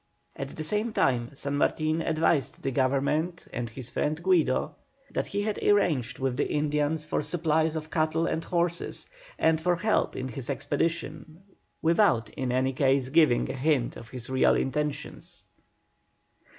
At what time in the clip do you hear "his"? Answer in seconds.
3.69-3.91, 10.29-10.49, 14.09-14.27